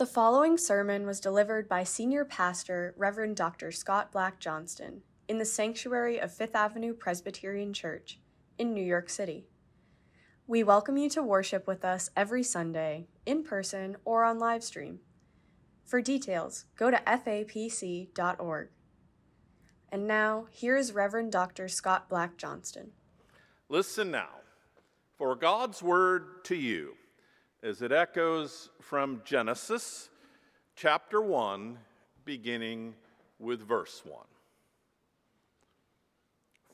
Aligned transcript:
The 0.00 0.06
following 0.06 0.56
sermon 0.56 1.04
was 1.04 1.20
delivered 1.20 1.68
by 1.68 1.84
Senior 1.84 2.24
Pastor 2.24 2.94
Reverend 2.96 3.36
Dr. 3.36 3.70
Scott 3.70 4.10
Black 4.10 4.40
Johnston 4.40 5.02
in 5.28 5.36
the 5.36 5.44
sanctuary 5.44 6.18
of 6.18 6.32
Fifth 6.32 6.54
Avenue 6.54 6.94
Presbyterian 6.94 7.74
Church 7.74 8.18
in 8.56 8.72
New 8.72 8.82
York 8.82 9.10
City. 9.10 9.44
We 10.46 10.64
welcome 10.64 10.96
you 10.96 11.10
to 11.10 11.22
worship 11.22 11.66
with 11.66 11.84
us 11.84 12.08
every 12.16 12.42
Sunday, 12.42 13.08
in 13.26 13.44
person 13.44 13.98
or 14.06 14.24
on 14.24 14.38
live 14.38 14.64
stream. 14.64 15.00
For 15.84 16.00
details, 16.00 16.64
go 16.76 16.90
to 16.90 16.96
fapc.org. 16.96 18.68
And 19.92 20.06
now, 20.06 20.46
here 20.50 20.78
is 20.78 20.94
Reverend 20.94 21.30
Dr. 21.30 21.68
Scott 21.68 22.08
Black 22.08 22.38
Johnston. 22.38 22.92
Listen 23.68 24.10
now 24.10 24.30
for 25.18 25.36
God's 25.36 25.82
word 25.82 26.42
to 26.44 26.56
you 26.56 26.94
as 27.62 27.82
it 27.82 27.92
echoes 27.92 28.70
from 28.80 29.20
Genesis 29.24 30.08
chapter 30.76 31.20
1, 31.20 31.76
beginning 32.24 32.94
with 33.38 33.60
verse 33.60 34.02
1. 34.04 34.18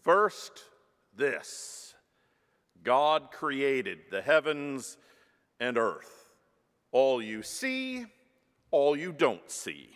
First, 0.02 0.62
this 1.16 1.94
God 2.84 3.32
created 3.32 3.98
the 4.10 4.22
heavens 4.22 4.96
and 5.58 5.76
earth, 5.76 6.30
all 6.92 7.20
you 7.20 7.42
see, 7.42 8.06
all 8.70 8.96
you 8.96 9.12
don't 9.12 9.50
see. 9.50 9.90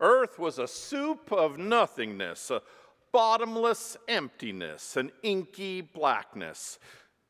Earth 0.00 0.36
was 0.38 0.58
a 0.58 0.66
soup 0.66 1.30
of 1.30 1.58
nothingness, 1.58 2.50
a 2.50 2.60
bottomless 3.12 3.96
emptiness, 4.08 4.96
an 4.96 5.12
inky 5.22 5.80
blackness. 5.80 6.80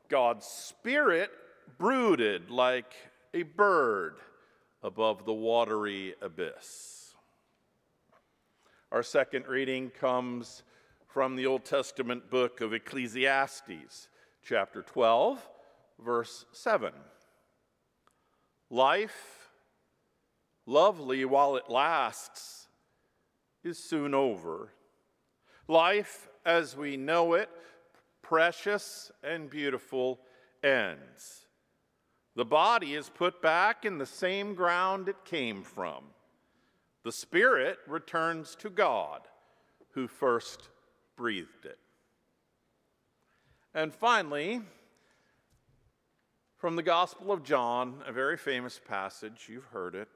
God's 0.09 0.47
Spirit 0.47 1.31
brooded 1.79 2.51
like 2.51 2.95
a 3.35 3.43
bird 3.43 4.17
above 4.83 5.25
the 5.25 5.33
watery 5.35 6.15
abyss. 6.23 7.15
Our 8.93 9.03
second 9.03 9.47
reading 9.47 9.91
comes 9.91 10.63
from 11.07 11.37
the 11.37 11.47
Old 11.47 11.65
Testament 11.65 12.31
book 12.31 12.61
of 12.61 12.73
Ecclesiastes, 12.73 14.09
chapter 14.43 14.83
12, 14.83 15.49
verse 16.05 16.45
7. 16.53 16.93
Life, 18.71 19.51
lovely 20.67 21.25
while 21.25 21.57
it 21.57 21.71
lasts, 21.71 22.69
is 23.65 23.79
soon 23.79 24.15
over. 24.15 24.73
Life 25.69 26.29
as 26.45 26.77
we 26.77 26.97
know 26.97 27.35
it, 27.35 27.51
precious 28.23 29.11
and 29.23 29.51
beautiful, 29.51 30.21
ends. 30.63 31.46
The 32.37 32.45
body 32.45 32.95
is 32.95 33.09
put 33.09 33.41
back 33.41 33.87
in 33.87 33.97
the 33.97 34.05
same 34.05 34.55
ground 34.55 35.09
it 35.09 35.25
came 35.25 35.63
from. 35.63 36.05
The 37.03 37.11
spirit 37.11 37.79
returns 37.87 38.55
to 38.57 38.69
God, 38.69 39.23
who 39.93 40.07
first 40.07 40.69
breathed 41.17 41.65
it. 41.65 41.79
And 43.75 43.95
finally, 43.95 44.61
from 46.59 46.77
the 46.77 46.83
Gospel 46.83 47.33
of 47.33 47.43
John, 47.43 48.03
a 48.07 48.13
very 48.13 48.37
famous 48.37 48.79
passage, 48.87 49.47
you've 49.49 49.65
heard 49.65 49.95
it, 49.95 50.09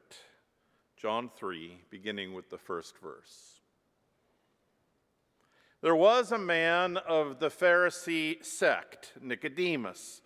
John 0.99 1.31
3, 1.35 1.79
beginning 1.89 2.35
with 2.35 2.51
the 2.51 2.59
first 2.59 2.99
verse. 2.99 3.61
There 5.81 5.97
was 5.97 6.33
a 6.33 6.39
man 6.39 6.99
of 6.99 7.39
the 7.39 7.49
Pharisee 7.49 8.45
sect, 8.45 9.15
Nicodemus 9.23 10.21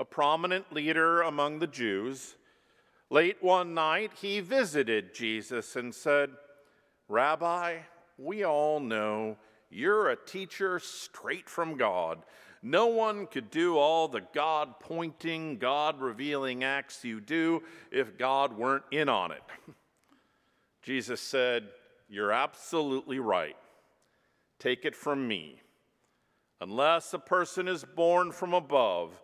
a 0.00 0.04
prominent 0.04 0.72
leader 0.72 1.20
among 1.20 1.58
the 1.58 1.66
Jews, 1.66 2.34
late 3.10 3.36
one 3.42 3.74
night 3.74 4.12
he 4.22 4.40
visited 4.40 5.14
Jesus 5.14 5.76
and 5.76 5.94
said, 5.94 6.30
Rabbi, 7.06 7.76
we 8.16 8.42
all 8.42 8.80
know 8.80 9.36
you're 9.68 10.08
a 10.08 10.16
teacher 10.16 10.78
straight 10.78 11.50
from 11.50 11.76
God. 11.76 12.22
No 12.62 12.86
one 12.86 13.26
could 13.26 13.50
do 13.50 13.76
all 13.76 14.08
the 14.08 14.22
God 14.32 14.80
pointing, 14.80 15.58
God 15.58 16.00
revealing 16.00 16.64
acts 16.64 17.04
you 17.04 17.20
do 17.20 17.62
if 17.92 18.16
God 18.16 18.56
weren't 18.56 18.84
in 18.90 19.10
on 19.10 19.32
it. 19.32 19.42
Jesus 20.82 21.20
said, 21.20 21.68
You're 22.08 22.32
absolutely 22.32 23.18
right. 23.18 23.56
Take 24.58 24.86
it 24.86 24.96
from 24.96 25.28
me. 25.28 25.60
Unless 26.58 27.12
a 27.12 27.18
person 27.18 27.68
is 27.68 27.84
born 27.84 28.32
from 28.32 28.54
above, 28.54 29.20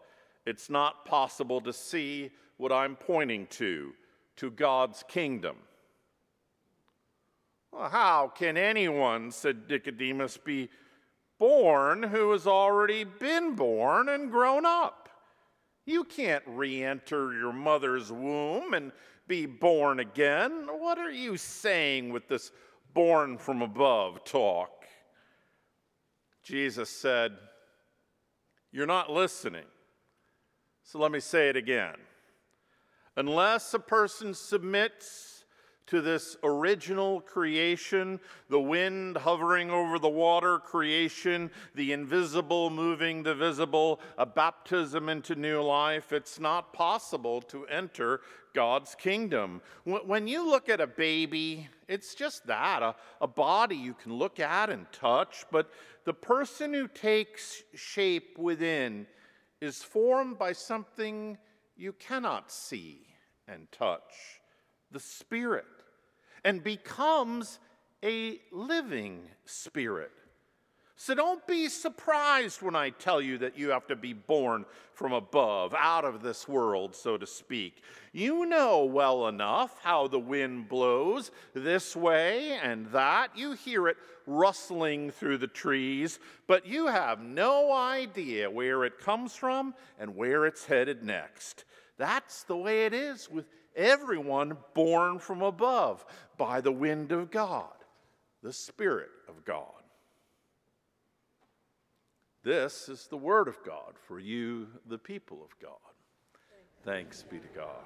it's 0.46 0.70
not 0.70 1.04
possible 1.04 1.60
to 1.60 1.72
see 1.72 2.30
what 2.56 2.72
I'm 2.72 2.96
pointing 2.96 3.48
to, 3.48 3.92
to 4.36 4.50
God's 4.50 5.04
kingdom. 5.08 5.56
Well, 7.72 7.90
how 7.90 8.32
can 8.34 8.56
anyone, 8.56 9.32
said 9.32 9.68
Nicodemus, 9.68 10.36
be 10.38 10.70
born 11.38 12.04
who 12.04 12.30
has 12.30 12.46
already 12.46 13.04
been 13.04 13.54
born 13.54 14.08
and 14.08 14.30
grown 14.30 14.64
up? 14.64 15.08
You 15.84 16.04
can't 16.04 16.44
re 16.46 16.82
enter 16.82 17.32
your 17.34 17.52
mother's 17.52 18.10
womb 18.10 18.72
and 18.72 18.92
be 19.28 19.46
born 19.46 20.00
again. 20.00 20.68
What 20.70 20.98
are 20.98 21.10
you 21.10 21.36
saying 21.36 22.10
with 22.12 22.28
this 22.28 22.52
born 22.94 23.36
from 23.36 23.62
above 23.62 24.24
talk? 24.24 24.84
Jesus 26.42 26.88
said, 26.88 27.32
You're 28.72 28.86
not 28.86 29.10
listening. 29.10 29.64
So 30.86 31.00
let 31.00 31.10
me 31.10 31.18
say 31.18 31.48
it 31.48 31.56
again. 31.56 31.96
Unless 33.16 33.74
a 33.74 33.80
person 33.80 34.34
submits 34.34 35.44
to 35.88 36.00
this 36.00 36.36
original 36.44 37.20
creation, 37.20 38.20
the 38.48 38.60
wind 38.60 39.16
hovering 39.16 39.68
over 39.68 39.98
the 39.98 40.08
water 40.08 40.60
creation, 40.60 41.50
the 41.74 41.90
invisible 41.92 42.70
moving 42.70 43.24
the 43.24 43.34
visible, 43.34 43.98
a 44.16 44.24
baptism 44.24 45.08
into 45.08 45.34
new 45.34 45.60
life, 45.60 46.12
it's 46.12 46.38
not 46.38 46.72
possible 46.72 47.40
to 47.42 47.66
enter 47.66 48.20
God's 48.54 48.94
kingdom. 48.94 49.62
When 49.82 50.28
you 50.28 50.48
look 50.48 50.68
at 50.68 50.80
a 50.80 50.86
baby, 50.86 51.68
it's 51.88 52.14
just 52.14 52.46
that 52.46 52.84
a, 52.84 52.94
a 53.20 53.26
body 53.26 53.76
you 53.76 53.94
can 53.94 54.12
look 54.12 54.38
at 54.38 54.70
and 54.70 54.86
touch, 54.92 55.46
but 55.50 55.68
the 56.04 56.14
person 56.14 56.72
who 56.72 56.86
takes 56.86 57.64
shape 57.74 58.38
within 58.38 59.08
is 59.60 59.82
formed 59.82 60.38
by 60.38 60.52
something 60.52 61.38
you 61.76 61.92
cannot 61.92 62.50
see 62.50 63.06
and 63.48 63.70
touch, 63.72 64.40
the 64.90 65.00
Spirit, 65.00 65.64
and 66.44 66.62
becomes 66.62 67.58
a 68.04 68.38
living 68.52 69.22
Spirit. 69.44 70.12
So 70.98 71.14
don't 71.14 71.46
be 71.46 71.68
surprised 71.68 72.62
when 72.62 72.74
I 72.74 72.88
tell 72.88 73.20
you 73.20 73.36
that 73.38 73.58
you 73.58 73.68
have 73.68 73.86
to 73.88 73.96
be 73.96 74.14
born 74.14 74.64
from 74.94 75.12
above, 75.12 75.74
out 75.74 76.06
of 76.06 76.22
this 76.22 76.48
world, 76.48 76.96
so 76.96 77.18
to 77.18 77.26
speak. 77.26 77.82
You 78.12 78.46
know 78.46 78.86
well 78.86 79.28
enough 79.28 79.78
how 79.82 80.08
the 80.08 80.18
wind 80.18 80.70
blows 80.70 81.30
this 81.52 81.94
way 81.94 82.58
and 82.62 82.86
that. 82.92 83.36
You 83.36 83.52
hear 83.52 83.88
it 83.88 83.98
rustling 84.26 85.10
through 85.10 85.36
the 85.36 85.46
trees, 85.46 86.18
but 86.46 86.66
you 86.66 86.86
have 86.86 87.20
no 87.20 87.74
idea 87.74 88.50
where 88.50 88.86
it 88.86 88.98
comes 88.98 89.36
from 89.36 89.74
and 89.98 90.16
where 90.16 90.46
it's 90.46 90.64
headed 90.64 91.02
next. 91.02 91.66
That's 91.98 92.44
the 92.44 92.56
way 92.56 92.86
it 92.86 92.94
is 92.94 93.30
with 93.30 93.44
everyone 93.76 94.56
born 94.72 95.18
from 95.18 95.42
above 95.42 96.06
by 96.38 96.62
the 96.62 96.72
wind 96.72 97.12
of 97.12 97.30
God, 97.30 97.74
the 98.42 98.52
Spirit 98.52 99.10
of 99.28 99.44
God. 99.44 99.75
This 102.46 102.88
is 102.88 103.08
the 103.08 103.16
word 103.16 103.48
of 103.48 103.58
God 103.64 103.94
for 104.06 104.20
you, 104.20 104.68
the 104.88 104.98
people 104.98 105.38
of 105.42 105.50
God. 105.60 105.72
Thanks 106.84 107.24
be 107.24 107.40
to 107.40 107.48
God. 107.56 107.82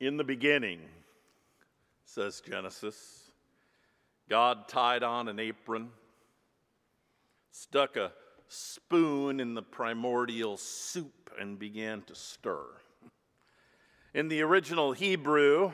In 0.00 0.16
the 0.16 0.24
beginning, 0.24 0.80
says 2.06 2.40
Genesis, 2.48 3.30
God 4.30 4.68
tied 4.68 5.02
on 5.02 5.28
an 5.28 5.38
apron, 5.38 5.90
stuck 7.50 7.98
a 7.98 8.12
spoon 8.48 9.38
in 9.38 9.52
the 9.52 9.60
primordial 9.60 10.56
soup, 10.56 11.30
and 11.38 11.58
began 11.58 12.00
to 12.04 12.14
stir. 12.14 12.64
In 14.14 14.28
the 14.28 14.40
original 14.40 14.92
Hebrew, 14.92 15.72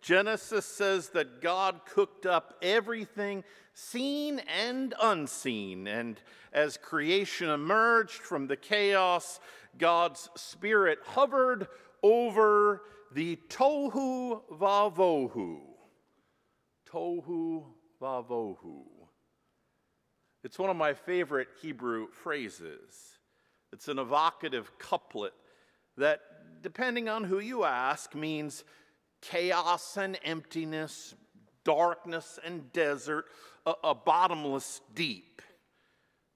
Genesis 0.00 0.64
says 0.64 1.10
that 1.10 1.40
God 1.40 1.80
cooked 1.86 2.26
up 2.26 2.54
everything 2.62 3.44
seen 3.74 4.40
and 4.40 4.94
unseen. 5.00 5.86
And 5.86 6.20
as 6.52 6.76
creation 6.76 7.48
emerged 7.48 8.22
from 8.22 8.46
the 8.46 8.56
chaos, 8.56 9.40
God's 9.78 10.30
Spirit 10.36 10.98
hovered 11.04 11.68
over 12.02 12.82
the 13.12 13.36
tohu 13.48 14.42
vavohu. 14.50 15.58
Tohu 16.90 17.64
vavohu. 18.00 18.84
It's 20.42 20.58
one 20.58 20.70
of 20.70 20.76
my 20.76 20.94
favorite 20.94 21.48
Hebrew 21.60 22.08
phrases. 22.10 23.18
It's 23.72 23.88
an 23.88 23.98
evocative 23.98 24.78
couplet 24.78 25.34
that, 25.96 26.20
depending 26.62 27.08
on 27.08 27.24
who 27.24 27.38
you 27.38 27.64
ask, 27.64 28.14
means 28.14 28.64
chaos 29.20 29.96
and 29.96 30.18
emptiness, 30.24 31.14
darkness 31.64 32.38
and 32.44 32.72
desert, 32.72 33.26
a, 33.66 33.74
a 33.84 33.94
bottomless 33.94 34.80
deep. 34.94 35.42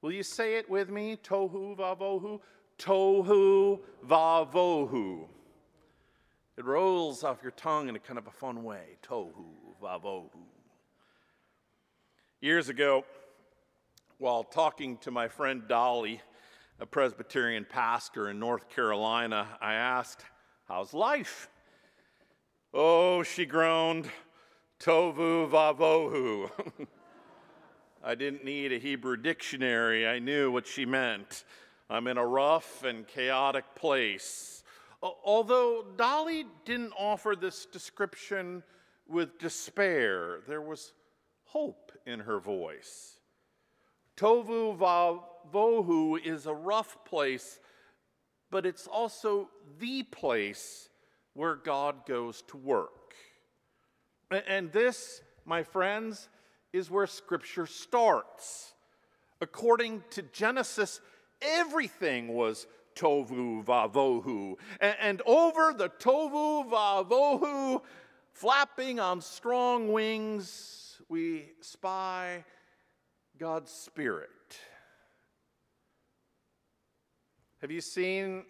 Will 0.02 0.12
you 0.12 0.22
say 0.22 0.56
it 0.56 0.68
with 0.68 0.90
me? 0.90 1.16
Tohu 1.16 1.76
vavohu? 1.76 2.40
Tohu 2.78 3.80
vavohu. 4.06 5.26
It 6.56 6.64
rolls 6.64 7.24
off 7.24 7.38
your 7.42 7.52
tongue 7.52 7.88
in 7.88 7.96
a 7.96 7.98
kind 7.98 8.18
of 8.18 8.26
a 8.26 8.30
fun 8.30 8.62
way. 8.62 8.98
Tohu 9.02 9.46
vavohu. 9.82 10.30
Years 12.40 12.68
ago, 12.68 13.04
while 14.18 14.44
talking 14.44 14.98
to 14.98 15.10
my 15.10 15.28
friend 15.28 15.62
Dolly, 15.66 16.20
a 16.78 16.86
Presbyterian 16.86 17.66
pastor 17.68 18.28
in 18.28 18.38
North 18.38 18.68
Carolina, 18.68 19.48
I 19.60 19.74
asked, 19.74 20.24
How's 20.68 20.92
life? 20.92 21.48
Oh, 22.76 23.22
she 23.22 23.46
groaned, 23.46 24.10
Tohu 24.80 25.48
vavohu. 25.48 26.50
I 28.04 28.16
didn't 28.16 28.44
need 28.44 28.72
a 28.72 28.78
Hebrew 28.80 29.16
dictionary. 29.16 30.08
I 30.08 30.18
knew 30.18 30.50
what 30.50 30.66
she 30.66 30.84
meant. 30.84 31.44
I'm 31.88 32.08
in 32.08 32.18
a 32.18 32.26
rough 32.26 32.82
and 32.82 33.06
chaotic 33.06 33.76
place. 33.76 34.64
Although 35.00 35.84
Dolly 35.96 36.46
didn't 36.64 36.94
offer 36.98 37.36
this 37.40 37.64
description 37.64 38.64
with 39.06 39.38
despair, 39.38 40.40
there 40.48 40.60
was 40.60 40.94
hope 41.44 41.92
in 42.06 42.18
her 42.18 42.40
voice. 42.40 43.20
Tohu 44.16 44.76
vavohu 44.76 46.26
is 46.26 46.46
a 46.46 46.54
rough 46.54 47.04
place, 47.04 47.60
but 48.50 48.66
it's 48.66 48.88
also 48.88 49.48
the 49.78 50.02
place 50.02 50.88
where 51.34 51.56
God 51.56 52.06
goes 52.06 52.42
to 52.48 52.56
work. 52.56 53.14
And 54.30 54.72
this, 54.72 55.20
my 55.44 55.62
friends, 55.62 56.28
is 56.72 56.90
where 56.90 57.06
Scripture 57.06 57.66
starts. 57.66 58.72
According 59.40 60.02
to 60.10 60.22
Genesis, 60.22 61.00
everything 61.42 62.28
was 62.28 62.66
tohu 62.94 63.64
vavohu. 63.64 64.54
And, 64.80 65.20
over 65.26 65.72
the 65.76 65.88
tohu 65.88 66.68
vavohu, 66.70 67.82
flapping 68.32 68.98
on 69.00 69.20
strong 69.20 69.92
wings, 69.92 71.00
we 71.08 71.50
spy 71.60 72.44
God's 73.38 73.70
Spirit. 73.70 74.30
Have 77.60 77.70
you 77.70 77.80
seen 77.80 78.44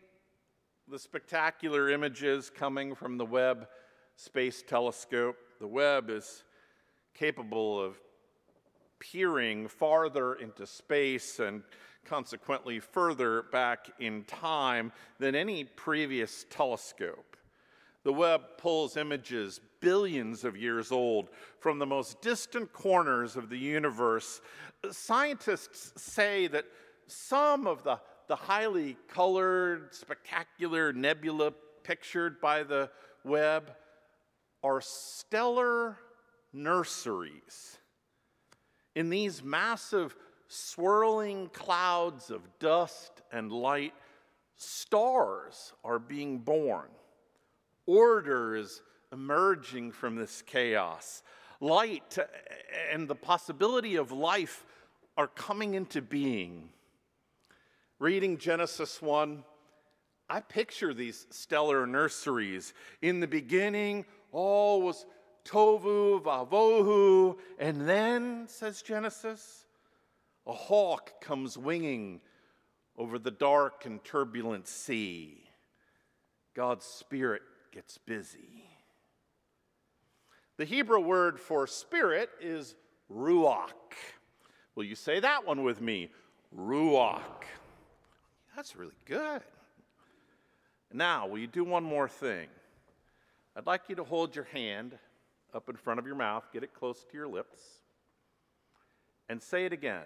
the 0.88 0.98
spectacular 0.98 1.88
images 1.88 2.50
coming 2.50 2.94
from 2.94 3.16
the 3.16 3.24
Webb 3.24 3.68
Space 4.16 4.62
Telescope. 4.66 5.36
The 5.58 5.66
Webb 5.66 6.10
is 6.10 6.44
capable 7.14 7.80
of 7.80 7.98
peering 9.00 9.66
farther 9.66 10.34
into 10.34 10.66
space 10.66 11.40
and 11.40 11.62
consequently 12.04 12.80
further 12.80 13.44
back 13.50 13.90
in 13.98 14.24
time 14.24 14.92
than 15.18 15.34
any 15.34 15.64
previous 15.64 16.44
telescope. 16.50 17.36
The 18.02 18.12
Webb 18.12 18.42
pulls 18.58 18.98
images 18.98 19.60
billions 19.80 20.44
of 20.44 20.54
years 20.54 20.92
old 20.92 21.30
from 21.60 21.78
the 21.78 21.86
most 21.86 22.20
distant 22.20 22.74
corners 22.74 23.36
of 23.36 23.48
the 23.48 23.58
universe. 23.58 24.42
Scientists 24.90 25.94
say 25.96 26.46
that 26.48 26.66
some 27.06 27.66
of 27.66 27.84
the 27.84 27.98
the 28.28 28.36
highly 28.36 28.96
colored, 29.08 29.94
spectacular 29.94 30.92
nebula 30.92 31.52
pictured 31.82 32.40
by 32.40 32.62
the 32.62 32.90
Webb 33.24 33.72
are 34.62 34.80
stellar 34.80 35.98
nurseries. 36.52 37.78
In 38.94 39.10
these 39.10 39.42
massive 39.42 40.16
swirling 40.48 41.48
clouds 41.48 42.30
of 42.30 42.42
dust 42.58 43.22
and 43.32 43.52
light, 43.52 43.92
stars 44.56 45.72
are 45.84 45.98
being 45.98 46.38
born. 46.38 46.88
Order 47.86 48.56
is 48.56 48.82
emerging 49.12 49.92
from 49.92 50.16
this 50.16 50.42
chaos. 50.42 51.22
Light 51.60 52.18
and 52.92 53.08
the 53.08 53.14
possibility 53.14 53.96
of 53.96 54.12
life 54.12 54.64
are 55.16 55.28
coming 55.28 55.74
into 55.74 56.02
being 56.02 56.70
reading 57.98 58.38
Genesis 58.38 59.00
1, 59.00 59.44
I 60.28 60.40
picture 60.40 60.94
these 60.94 61.26
stellar 61.30 61.86
nurseries. 61.86 62.74
In 63.02 63.20
the 63.20 63.26
beginning, 63.26 64.04
all 64.32 64.82
was 64.82 65.06
tohu 65.44 66.22
vavohu, 66.22 67.36
and 67.58 67.88
then, 67.88 68.46
says 68.48 68.82
Genesis, 68.82 69.66
a 70.46 70.52
hawk 70.52 71.20
comes 71.20 71.56
winging 71.56 72.20
over 72.96 73.18
the 73.18 73.30
dark 73.30 73.86
and 73.86 74.02
turbulent 74.04 74.66
sea. 74.68 75.44
God's 76.54 76.84
Spirit 76.84 77.42
gets 77.72 77.98
busy. 77.98 78.68
The 80.56 80.64
Hebrew 80.64 81.00
word 81.00 81.40
for 81.40 81.66
spirit 81.66 82.30
is 82.40 82.76
ruach. 83.12 83.72
Will 84.76 84.84
you 84.84 84.94
say 84.94 85.18
that 85.18 85.44
one 85.44 85.64
with 85.64 85.80
me? 85.80 86.10
Ruach. 86.56 87.42
That's 88.56 88.76
really 88.76 88.94
good. 89.04 89.42
Now, 90.92 91.26
will 91.26 91.38
you 91.38 91.48
do 91.48 91.64
one 91.64 91.82
more 91.82 92.08
thing? 92.08 92.46
I'd 93.56 93.66
like 93.66 93.82
you 93.88 93.96
to 93.96 94.04
hold 94.04 94.36
your 94.36 94.44
hand 94.52 94.96
up 95.52 95.68
in 95.68 95.76
front 95.76 95.98
of 95.98 96.06
your 96.06 96.14
mouth, 96.14 96.44
get 96.52 96.62
it 96.62 96.72
close 96.72 97.04
to 97.04 97.16
your 97.16 97.26
lips, 97.26 97.60
and 99.28 99.42
say 99.42 99.64
it 99.64 99.72
again 99.72 100.04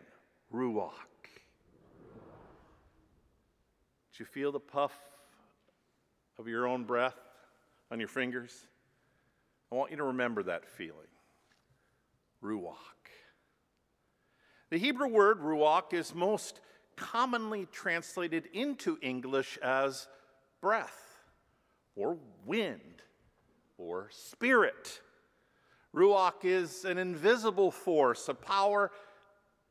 Ruach. 0.55 0.93
Did 4.13 4.21
you 4.21 4.25
feel 4.25 4.51
the 4.51 4.61
puff 4.61 4.95
of 6.39 6.49
your 6.49 6.67
own 6.67 6.85
breath 6.85 7.19
on 7.91 7.99
your 7.99 8.09
fingers? 8.09 8.67
I 9.71 9.75
want 9.75 9.91
you 9.91 9.99
to 9.99 10.05
remember 10.05 10.43
that 10.45 10.67
feeling. 10.67 10.95
Ruach. 12.43 12.77
The 14.71 14.79
Hebrew 14.79 15.09
word 15.09 15.41
ruach 15.41 15.93
is 15.93 16.15
most 16.15 16.61
commonly 16.99 17.67
translated 17.73 18.49
into 18.53 18.99
English 19.01 19.59
as 19.63 20.09
breath 20.61 21.21
or 21.97 22.19
wind 22.45 23.03
or 23.77 24.09
spirit. 24.11 25.01
Ruach 25.95 26.45
is 26.45 26.85
an 26.85 26.99
invisible 26.99 27.71
force, 27.71 28.29
a 28.29 28.35
power 28.35 28.91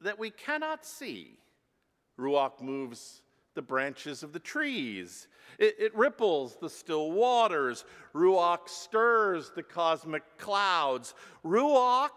that 0.01 0.17
we 0.17 0.29
cannot 0.29 0.86
see. 0.86 1.38
Ruach 2.17 2.62
moves 2.62 3.22
the 3.53 3.62
branches 3.62 4.24
of 4.24 4.34
the 4.34 4.39
trees. 4.39 5.27
It, 5.60 5.75
it, 5.79 5.96
ripples 5.96 6.57
the 6.60 6.69
still 6.69 7.12
waters. 7.12 7.86
Ruach 8.13 8.69
stirs 8.69 9.51
the 9.55 9.63
cosmic 9.63 10.24
clouds. 10.38 11.13
Ruach, 11.43 12.10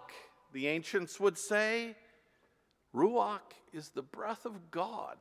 the 0.52 0.67
ancients 0.67 1.19
would 1.19 1.38
say, 1.38 1.97
Ruach 2.94 3.52
is 3.73 3.90
the 3.90 4.02
breath 4.02 4.44
of 4.44 4.70
God. 4.70 5.16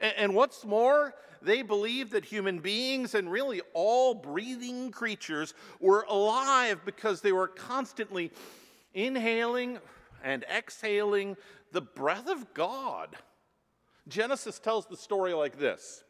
And, 0.00 0.14
and 0.16 0.34
what's 0.34 0.64
more, 0.64 1.14
they 1.42 1.62
believed 1.62 2.12
that 2.12 2.24
human 2.24 2.58
beings 2.58 3.14
and 3.14 3.30
really 3.30 3.60
all 3.72 4.14
breathing 4.14 4.90
creatures 4.90 5.54
were 5.80 6.06
alive 6.08 6.80
because 6.84 7.20
they 7.20 7.32
were 7.32 7.48
constantly 7.48 8.32
inhaling 8.92 9.78
and 10.22 10.44
exhaling 10.44 11.36
the 11.72 11.82
breath 11.82 12.28
of 12.28 12.54
God. 12.54 13.16
Genesis 14.08 14.58
tells 14.58 14.86
the 14.86 14.96
story 14.96 15.34
like 15.34 15.58
this 15.58 16.04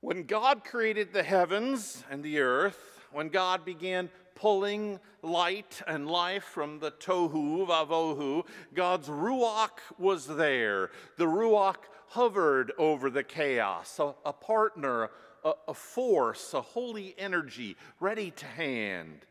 When 0.00 0.24
God 0.24 0.64
created 0.64 1.12
the 1.12 1.22
heavens 1.22 2.04
and 2.10 2.22
the 2.22 2.40
earth, 2.40 3.00
when 3.12 3.28
God 3.28 3.64
began 3.64 4.10
pulling 4.36 5.00
light 5.22 5.82
and 5.88 6.08
life 6.08 6.44
from 6.44 6.78
the 6.78 6.92
tohu 6.92 7.66
vavohu, 7.66 8.44
God's 8.72 9.08
ruach 9.08 9.80
was 9.98 10.28
there. 10.28 10.90
The 11.16 11.24
ruach 11.24 11.78
hovered 12.08 12.72
over 12.78 13.10
the 13.10 13.24
chaos, 13.24 13.98
a, 13.98 14.14
a 14.24 14.32
partner, 14.32 15.10
a, 15.44 15.52
a 15.66 15.74
force, 15.74 16.54
a 16.54 16.60
holy 16.60 17.16
energy 17.18 17.76
ready 17.98 18.30
to 18.30 18.46
hand. 18.46 19.26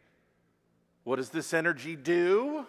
What 1.05 1.17
does 1.17 1.29
this 1.29 1.53
energy 1.53 1.95
do? 1.95 2.65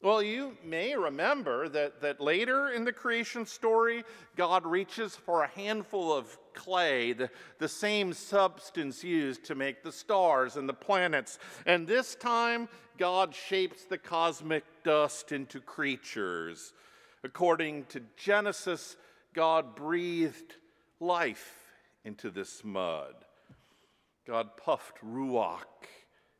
Well, 0.00 0.22
you 0.22 0.56
may 0.64 0.94
remember 0.94 1.68
that, 1.70 2.00
that 2.02 2.20
later 2.20 2.70
in 2.70 2.84
the 2.84 2.92
creation 2.92 3.44
story, 3.46 4.04
God 4.36 4.66
reaches 4.66 5.16
for 5.16 5.42
a 5.42 5.48
handful 5.48 6.12
of 6.12 6.38
clay, 6.54 7.12
the, 7.12 7.30
the 7.58 7.68
same 7.68 8.12
substance 8.12 9.02
used 9.04 9.44
to 9.44 9.54
make 9.54 9.82
the 9.82 9.92
stars 9.92 10.56
and 10.56 10.68
the 10.68 10.74
planets. 10.74 11.38
And 11.66 11.86
this 11.86 12.14
time, 12.14 12.68
God 12.98 13.34
shapes 13.34 13.84
the 13.84 13.98
cosmic 13.98 14.64
dust 14.84 15.32
into 15.32 15.60
creatures. 15.60 16.72
According 17.22 17.86
to 17.86 18.02
Genesis, 18.16 18.96
God 19.34 19.74
breathed 19.74 20.54
life 21.00 21.64
into 22.04 22.30
this 22.30 22.62
mud. 22.62 23.14
God 24.26 24.56
puffed 24.56 24.98
ruach 25.04 25.64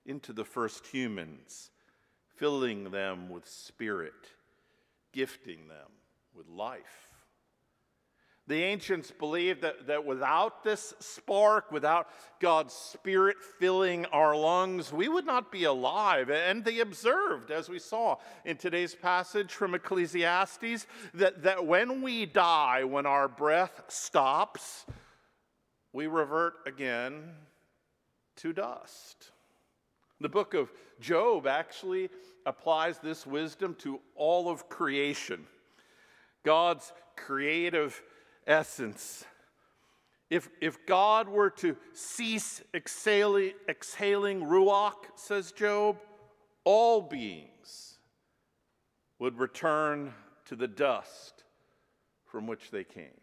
into 0.07 0.33
the 0.33 0.45
first 0.45 0.87
humans, 0.87 1.71
filling 2.37 2.91
them 2.91 3.29
with 3.29 3.49
spirit, 3.49 4.13
gifting 5.13 5.69
them 5.69 5.91
with 6.35 6.49
life. 6.49 7.14
The 8.47 8.63
ancients 8.63 9.11
believed 9.11 9.63
that, 9.63 9.87
that 9.87 10.05
without 10.05 10.63
this 10.63 10.93
spark, 10.99 11.73
without 11.73 12.09
God's 12.41 12.75
Spirit 12.75 13.37
filling 13.59 14.05
our 14.07 14.37
lungs, 14.37 14.93
we 14.93 15.09
would 15.09 15.25
not 15.25 15.51
be 15.51 15.65
alive. 15.65 16.29
And 16.29 16.63
they 16.63 16.81
observed, 16.81 17.51
as 17.51 17.71
we 17.71 17.79
saw 17.79 18.19
in 18.45 18.59
today's 18.59 18.95
passage 18.95 19.51
from 19.51 19.75
Ecclesiastes, 19.75 20.87
that, 21.15 21.43
that 21.43 21.67
when 21.67 22.03
we 22.03 22.27
die, 22.27 22.85
when 22.85 23.07
our 23.07 23.29
breath 23.29 23.81
stops, 23.89 24.85
we 25.95 26.07
revert 26.07 26.55
again 26.67 27.31
to 28.37 28.53
dust. 28.53 29.31
The 30.21 30.29
book 30.29 30.53
of 30.53 30.71
Job 31.01 31.47
actually 31.47 32.11
applies 32.45 32.99
this 32.99 33.27
wisdom 33.27 33.75
to 33.81 34.01
all 34.17 34.51
of 34.51 34.69
creation. 34.69 35.47
God's 36.45 36.93
creative 37.17 38.03
essence. 38.47 39.25
If, 40.31 40.49
if 40.61 40.87
God 40.87 41.29
were 41.29 41.51
to 41.51 41.77
cease 41.93 42.63
exhaling, 42.75 43.53
exhaling 43.69 44.41
Ruach, 44.41 44.95
says 45.17 45.53
Job, 45.53 45.99
all 46.65 47.03
beings 47.03 47.99
would 49.19 49.39
return 49.39 50.13
to 50.47 50.57
the 50.57 50.69
dust 50.69 51.45
from 52.27 52.47
which 52.47 52.71
they 52.71 52.85
came. 52.85 53.21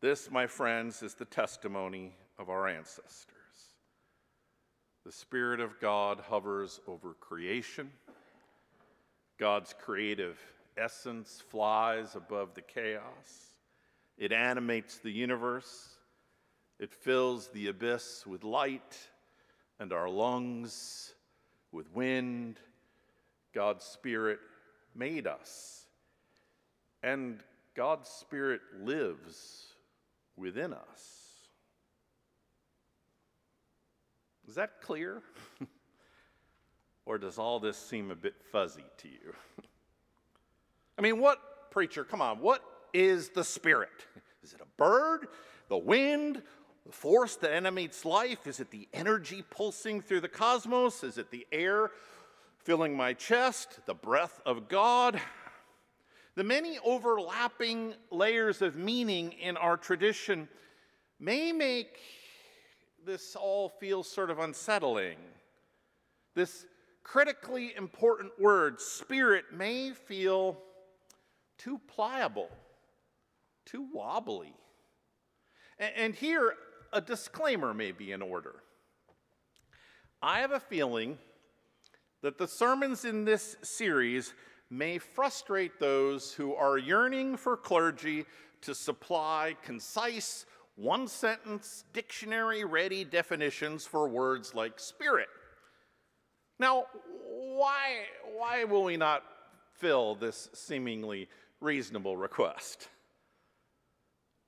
This, 0.00 0.30
my 0.30 0.46
friends, 0.46 1.02
is 1.02 1.14
the 1.14 1.24
testimony 1.24 2.12
of 2.38 2.50
our 2.50 2.66
ancestors. 2.66 3.36
The 5.06 5.12
Spirit 5.12 5.60
of 5.60 5.80
God 5.80 6.20
hovers 6.20 6.80
over 6.86 7.14
creation. 7.14 7.90
God's 9.38 9.74
creative 9.80 10.38
essence 10.76 11.42
flies 11.48 12.14
above 12.14 12.54
the 12.54 12.62
chaos. 12.62 13.54
It 14.18 14.32
animates 14.32 14.98
the 14.98 15.10
universe. 15.10 15.88
It 16.78 16.92
fills 16.92 17.48
the 17.48 17.68
abyss 17.68 18.26
with 18.26 18.44
light 18.44 18.98
and 19.78 19.92
our 19.92 20.08
lungs 20.08 21.14
with 21.70 21.92
wind. 21.92 22.60
God's 23.54 23.84
Spirit 23.84 24.38
made 24.94 25.26
us. 25.26 25.86
And 27.02 27.42
God's 27.74 28.08
Spirit 28.08 28.60
lives 28.80 29.66
within 30.36 30.72
us. 30.72 31.22
Is 34.48 34.56
that 34.56 34.82
clear? 34.82 35.22
or 37.06 37.18
does 37.18 37.38
all 37.38 37.60
this 37.60 37.76
seem 37.76 38.10
a 38.10 38.16
bit 38.16 38.34
fuzzy 38.50 38.84
to 38.98 39.08
you? 39.08 39.34
I 40.98 41.02
mean, 41.02 41.18
what, 41.18 41.70
preacher, 41.70 42.04
come 42.04 42.20
on, 42.22 42.40
what 42.40 42.62
is 42.92 43.30
the 43.30 43.44
Spirit? 43.44 43.90
Is 44.42 44.52
it 44.52 44.60
a 44.60 44.66
bird, 44.76 45.28
the 45.68 45.78
wind, 45.78 46.42
the 46.84 46.92
force 46.92 47.36
that 47.36 47.52
animates 47.52 48.04
life? 48.04 48.46
Is 48.46 48.60
it 48.60 48.70
the 48.70 48.88
energy 48.92 49.42
pulsing 49.50 50.00
through 50.00 50.20
the 50.20 50.28
cosmos? 50.28 51.04
Is 51.04 51.18
it 51.18 51.30
the 51.30 51.46
air 51.52 51.90
filling 52.58 52.96
my 52.96 53.12
chest, 53.12 53.80
the 53.86 53.94
breath 53.94 54.40
of 54.44 54.68
God? 54.68 55.20
The 56.34 56.44
many 56.44 56.78
overlapping 56.84 57.94
layers 58.10 58.62
of 58.62 58.76
meaning 58.76 59.32
in 59.32 59.56
our 59.56 59.76
tradition 59.76 60.48
may 61.20 61.52
make 61.52 61.98
this 63.04 63.36
all 63.36 63.68
feel 63.68 64.02
sort 64.02 64.30
of 64.30 64.38
unsettling. 64.38 65.18
This 66.34 66.66
critically 67.02 67.74
important 67.76 68.32
word, 68.40 68.80
spirit, 68.80 69.44
may 69.52 69.90
feel 69.90 70.58
too 71.62 71.80
pliable, 71.86 72.50
too 73.64 73.86
wobbly. 73.92 74.54
And 75.78 76.14
here, 76.14 76.54
a 76.92 77.00
disclaimer 77.00 77.72
may 77.72 77.92
be 77.92 78.12
in 78.12 78.22
order. 78.22 78.56
I 80.20 80.40
have 80.40 80.52
a 80.52 80.60
feeling 80.60 81.18
that 82.22 82.38
the 82.38 82.46
sermons 82.46 83.04
in 83.04 83.24
this 83.24 83.56
series 83.62 84.34
may 84.70 84.98
frustrate 84.98 85.78
those 85.78 86.32
who 86.32 86.54
are 86.54 86.78
yearning 86.78 87.36
for 87.36 87.56
clergy 87.56 88.24
to 88.62 88.74
supply 88.74 89.56
concise, 89.62 90.46
one 90.76 91.08
sentence, 91.08 91.84
dictionary 91.92 92.64
ready 92.64 93.04
definitions 93.04 93.84
for 93.84 94.08
words 94.08 94.54
like 94.54 94.78
spirit. 94.78 95.28
Now, 96.58 96.84
why, 97.28 98.04
why 98.36 98.64
will 98.64 98.84
we 98.84 98.96
not 98.96 99.24
fill 99.78 100.14
this 100.14 100.48
seemingly 100.54 101.28
reasonable 101.62 102.16
request? 102.16 102.88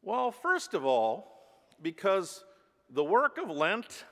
Well, 0.02 0.30
first 0.32 0.74
of 0.74 0.84
all, 0.84 1.30
because 1.80 2.44
the 2.90 3.04
work 3.04 3.38
of 3.38 3.48
Lent, 3.48 4.04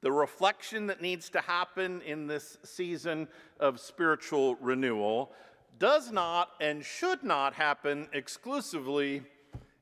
the 0.00 0.12
reflection 0.12 0.86
that 0.86 1.02
needs 1.02 1.28
to 1.30 1.40
happen 1.40 2.00
in 2.02 2.26
this 2.26 2.56
season 2.64 3.28
of 3.60 3.80
spiritual 3.80 4.56
renewal, 4.56 5.32
does 5.78 6.10
not 6.10 6.50
and 6.60 6.84
should 6.84 7.22
not 7.22 7.54
happen 7.54 8.08
exclusively 8.12 9.22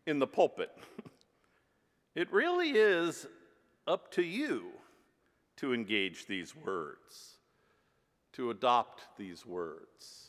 in 0.06 0.18
the 0.18 0.26
pulpit. 0.26 0.70
it 2.14 2.32
really 2.32 2.70
is 2.70 3.26
up 3.87 4.11
to 4.12 4.23
you 4.23 4.66
to 5.56 5.73
engage 5.73 6.26
these 6.26 6.54
words, 6.54 7.38
to 8.32 8.50
adopt 8.50 9.02
these 9.16 9.46
words 9.46 10.25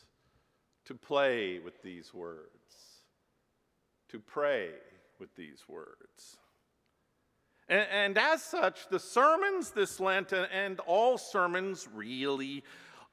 to 0.88 0.94
play 0.94 1.58
with 1.58 1.82
these 1.82 2.14
words, 2.14 3.02
to 4.08 4.18
pray 4.18 4.70
with 5.20 5.28
these 5.36 5.62
words. 5.68 6.38
And, 7.68 7.86
and, 7.92 8.18
as 8.18 8.42
such, 8.42 8.88
the 8.88 8.98
sermons 8.98 9.70
this 9.70 10.00
Lent 10.00 10.32
and 10.32 10.80
all 10.80 11.18
sermons 11.18 11.86
really 11.94 12.64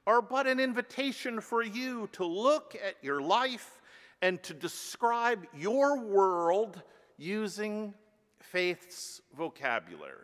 are 0.06 0.22
but 0.22 0.46
an 0.46 0.58
invitation 0.58 1.38
for 1.38 1.62
you 1.62 2.08
to 2.12 2.24
look 2.24 2.74
at 2.82 2.94
your 3.02 3.20
life 3.20 3.82
and 4.22 4.42
to 4.44 4.54
describe 4.54 5.44
your 5.54 6.00
world 6.00 6.82
using 7.18 7.92
faith's 8.40 9.20
vocabulary. 9.36 10.14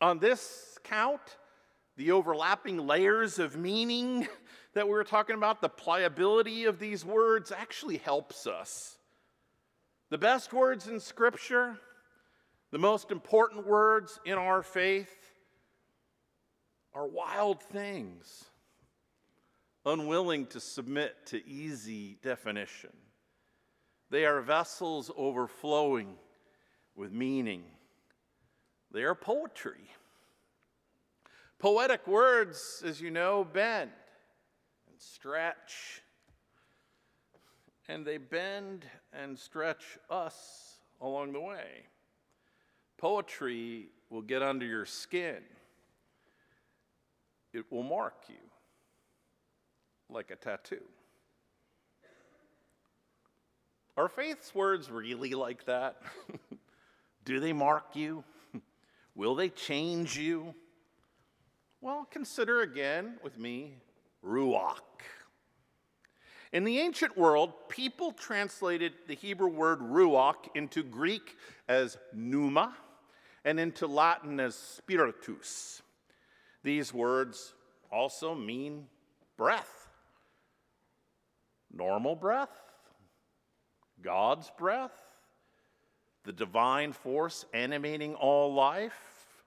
On 0.00 0.20
this 0.20 0.78
count, 0.84 1.36
the 1.96 2.12
overlapping 2.12 2.86
layers 2.86 3.40
of 3.40 3.56
meaning 3.56 4.28
that 4.74 4.86
we 4.86 4.92
were 4.92 5.04
talking 5.04 5.36
about, 5.36 5.60
the 5.60 5.68
pliability 5.68 6.64
of 6.64 6.78
these 6.78 7.04
words, 7.04 7.52
actually 7.52 7.96
helps 7.98 8.46
us. 8.46 8.98
The 10.10 10.18
best 10.18 10.52
words 10.52 10.88
in 10.88 11.00
Scripture, 11.00 11.78
the 12.70 12.78
most 12.78 13.10
important 13.10 13.66
words 13.66 14.18
in 14.24 14.34
our 14.34 14.62
faith, 14.62 15.14
are 16.92 17.06
wild 17.06 17.62
things, 17.62 18.44
unwilling 19.86 20.46
to 20.46 20.60
submit 20.60 21.14
to 21.26 21.46
easy 21.48 22.18
definition. 22.22 22.92
They 24.10 24.26
are 24.26 24.40
vessels 24.40 25.10
overflowing 25.16 26.14
with 26.94 27.12
meaning. 27.12 27.64
They 28.92 29.02
are 29.02 29.14
poetry. 29.14 29.88
Poetic 31.58 32.06
words, 32.06 32.82
as 32.86 33.00
you 33.00 33.10
know, 33.10 33.44
bend 33.44 33.90
stretch. 35.12 36.02
And 37.88 38.06
they 38.06 38.18
bend 38.18 38.86
and 39.12 39.38
stretch 39.38 39.98
us 40.08 40.78
along 41.00 41.32
the 41.32 41.40
way. 41.40 41.86
Poetry 42.96 43.88
will 44.08 44.22
get 44.22 44.42
under 44.42 44.64
your 44.64 44.86
skin, 44.86 45.42
it 47.52 47.64
will 47.70 47.82
mark 47.82 48.14
you 48.28 48.36
like 50.08 50.30
a 50.30 50.36
tattoo. 50.36 50.82
Are 53.96 54.08
faith's 54.08 54.54
words 54.54 54.90
really 54.90 55.34
like 55.34 55.64
that? 55.66 56.02
Do 57.24 57.38
they 57.38 57.52
mark 57.52 57.94
you? 57.94 58.24
Will 59.14 59.36
they 59.36 59.48
change 59.48 60.18
you? 60.18 60.52
Well, 61.80 62.06
consider 62.10 62.62
again 62.62 63.14
with 63.22 63.38
me 63.38 63.76
ruach. 64.26 64.78
In 66.52 66.64
the 66.64 66.78
ancient 66.78 67.18
world, 67.18 67.52
people 67.68 68.12
translated 68.12 68.92
the 69.08 69.14
Hebrew 69.14 69.48
word 69.48 69.80
ruach 69.80 70.48
into 70.54 70.84
Greek 70.84 71.36
as 71.68 71.98
pneuma 72.12 72.76
and 73.44 73.58
into 73.58 73.86
Latin 73.86 74.38
as 74.38 74.54
spiritus. 74.54 75.82
These 76.62 76.94
words 76.94 77.54
also 77.90 78.34
mean 78.34 78.86
breath. 79.36 79.88
normal 81.76 82.14
breath, 82.14 82.62
God's 84.00 84.50
breath, 84.56 84.92
the 86.24 86.32
divine 86.32 86.92
force 86.92 87.44
animating 87.52 88.14
all 88.14 88.54
life, 88.54 89.42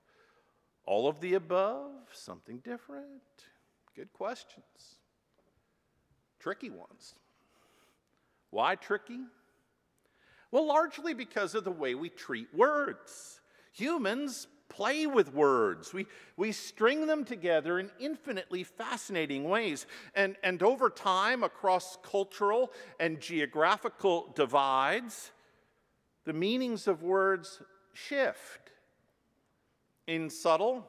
all 0.86 1.08
of 1.08 1.22
the 1.22 1.36
above, 1.36 1.92
something 2.12 2.58
different? 2.58 3.22
Good 3.98 4.14
questions. 4.14 5.00
Tricky 6.40 6.70
ones. 6.70 7.16
Why 8.52 8.76
tricky? 8.76 9.22
Well, 10.52 10.68
largely 10.68 11.16
because 11.16 11.56
of 11.56 11.64
the 11.64 11.72
way 11.72 11.96
we 11.96 12.10
treat 12.10 12.48
words. 12.54 13.42
Humans 13.74 14.48
play 14.70 15.08
with 15.08 15.34
words. 15.34 15.94
We, 15.94 16.06
we 16.36 16.52
string 16.52 17.08
them 17.08 17.26
together 17.26 17.80
in 17.80 17.90
infinitely 18.00 18.64
fascinating 18.64 19.46
ways. 19.46 19.88
And, 20.14 20.36
and 20.44 20.62
over 20.62 20.92
time, 20.92 21.42
across 21.42 21.98
cultural 22.04 22.72
and 23.00 23.20
geographical 23.20 24.32
divides, 24.36 25.32
the 26.24 26.34
meanings 26.34 26.88
of 26.88 27.02
words 27.02 27.64
shift 27.94 28.70
in 30.06 30.30
subtle 30.30 30.86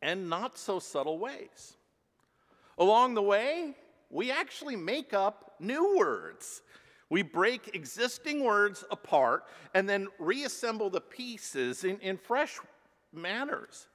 and 0.00 0.30
not 0.30 0.56
so 0.56 0.78
subtle 0.78 1.18
ways. 1.18 1.76
Along 2.80 3.12
the 3.14 3.22
way, 3.22 3.76
we 4.08 4.32
actually 4.32 4.74
make 4.74 5.12
up 5.12 5.54
new 5.60 5.98
words. 5.98 6.62
We 7.10 7.22
break 7.22 7.74
existing 7.74 8.42
words 8.42 8.84
apart 8.90 9.44
and 9.74 9.86
then 9.86 10.08
reassemble 10.18 10.88
the 10.88 11.00
pieces 11.00 11.84
in, 11.84 11.98
in 11.98 12.16
fresh 12.16 12.58
manners. 13.12 13.86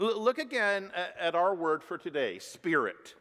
L- 0.00 0.20
look 0.20 0.38
again 0.38 0.90
at, 0.96 1.14
at 1.20 1.34
our 1.34 1.54
word 1.54 1.84
for 1.84 1.98
today 1.98 2.38
spirit. 2.38 3.14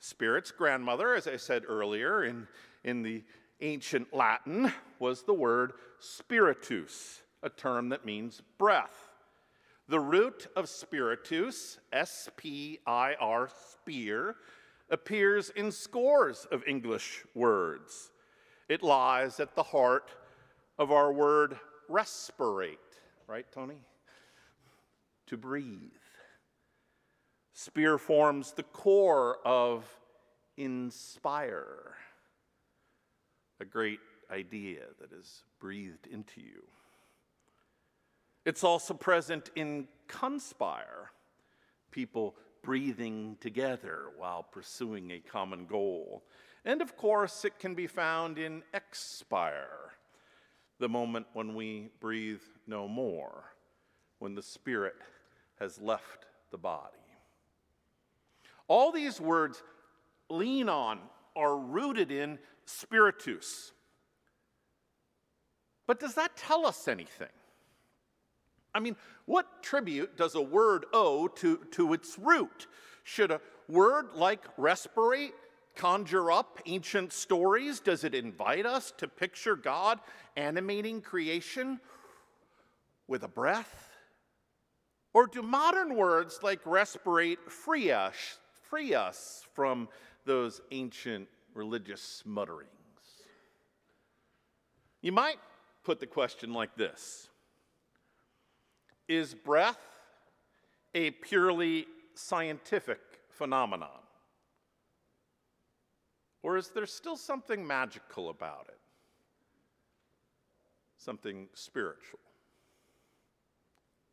Spirit's 0.00 0.50
grandmother, 0.50 1.14
as 1.14 1.28
I 1.28 1.36
said 1.36 1.62
earlier 1.68 2.24
in, 2.24 2.48
in 2.82 3.02
the 3.02 3.22
ancient 3.60 4.12
Latin, 4.12 4.72
was 4.98 5.22
the 5.22 5.34
word 5.34 5.74
spiritus, 6.00 7.22
a 7.42 7.50
term 7.50 7.90
that 7.90 8.04
means 8.04 8.42
breath. 8.58 9.09
The 9.90 9.98
root 9.98 10.46
of 10.54 10.68
spiritus, 10.68 11.80
S 11.92 12.28
P 12.36 12.78
I 12.86 13.16
R, 13.18 13.50
spear, 13.72 14.36
appears 14.88 15.50
in 15.50 15.72
scores 15.72 16.46
of 16.52 16.62
English 16.64 17.24
words. 17.34 18.12
It 18.68 18.84
lies 18.84 19.40
at 19.40 19.56
the 19.56 19.64
heart 19.64 20.12
of 20.78 20.92
our 20.92 21.12
word 21.12 21.58
respirate, 21.90 22.76
right, 23.26 23.46
Tony? 23.50 23.82
To 25.26 25.36
breathe. 25.36 25.90
Spear 27.52 27.98
forms 27.98 28.52
the 28.52 28.62
core 28.62 29.38
of 29.44 29.84
inspire, 30.56 31.96
a 33.58 33.64
great 33.64 33.98
idea 34.30 34.82
that 35.00 35.12
is 35.12 35.42
breathed 35.58 36.06
into 36.06 36.40
you. 36.40 36.62
It's 38.50 38.64
also 38.64 38.94
present 38.94 39.48
in 39.54 39.86
conspire, 40.08 41.12
people 41.92 42.34
breathing 42.62 43.36
together 43.40 44.06
while 44.18 44.42
pursuing 44.42 45.12
a 45.12 45.20
common 45.20 45.66
goal. 45.66 46.24
And 46.64 46.82
of 46.82 46.96
course, 46.96 47.44
it 47.44 47.60
can 47.60 47.76
be 47.76 47.86
found 47.86 48.38
in 48.38 48.64
expire, 48.74 49.92
the 50.80 50.88
moment 50.88 51.26
when 51.32 51.54
we 51.54 51.90
breathe 52.00 52.42
no 52.66 52.88
more, 52.88 53.44
when 54.18 54.34
the 54.34 54.42
spirit 54.42 54.96
has 55.60 55.80
left 55.80 56.26
the 56.50 56.58
body. 56.58 56.98
All 58.66 58.90
these 58.90 59.20
words 59.20 59.62
lean 60.28 60.68
on, 60.68 60.98
are 61.36 61.56
rooted 61.56 62.10
in 62.10 62.40
spiritus. 62.64 63.70
But 65.86 66.00
does 66.00 66.14
that 66.14 66.36
tell 66.36 66.66
us 66.66 66.88
anything? 66.88 67.28
I 68.74 68.80
mean, 68.80 68.96
what 69.26 69.62
tribute 69.62 70.16
does 70.16 70.34
a 70.34 70.42
word 70.42 70.86
owe 70.92 71.28
to, 71.28 71.58
to 71.72 71.92
its 71.92 72.18
root? 72.18 72.66
Should 73.04 73.30
a 73.30 73.40
word 73.68 74.10
like 74.14 74.44
respirate 74.56 75.32
conjure 75.74 76.30
up 76.30 76.60
ancient 76.66 77.12
stories? 77.12 77.80
Does 77.80 78.04
it 78.04 78.14
invite 78.14 78.66
us 78.66 78.92
to 78.98 79.08
picture 79.08 79.56
God 79.56 79.98
animating 80.36 81.00
creation 81.00 81.80
with 83.08 83.22
a 83.24 83.28
breath? 83.28 83.90
Or 85.12 85.26
do 85.26 85.42
modern 85.42 85.96
words 85.96 86.40
like 86.42 86.62
respirate 86.64 87.38
free 87.48 87.90
us, 87.90 88.38
free 88.68 88.94
us 88.94 89.44
from 89.54 89.88
those 90.24 90.60
ancient 90.70 91.28
religious 91.54 92.22
mutterings? 92.24 92.68
You 95.02 95.12
might 95.12 95.38
put 95.82 95.98
the 95.98 96.06
question 96.06 96.52
like 96.52 96.76
this 96.76 97.29
Is 99.10 99.34
breath 99.34 99.80
a 100.94 101.10
purely 101.10 101.86
scientific 102.14 103.00
phenomenon? 103.28 103.88
Or 106.44 106.56
is 106.56 106.68
there 106.68 106.86
still 106.86 107.16
something 107.16 107.66
magical 107.66 108.30
about 108.30 108.66
it? 108.68 108.78
Something 110.96 111.48
spiritual? 111.54 112.20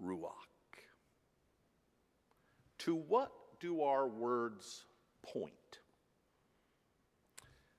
Ruach. 0.03 0.31
To 2.79 2.95
what 2.95 3.31
do 3.59 3.83
our 3.83 4.07
words 4.07 4.85
point? 5.21 5.53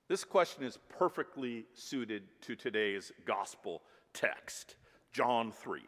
This 0.06 0.22
question 0.22 0.62
is 0.62 0.78
perfectly 0.88 1.64
suited 1.74 2.22
to 2.42 2.54
today's 2.54 3.10
gospel 3.26 3.82
text, 4.14 4.76
John 5.10 5.50
3. 5.50 5.80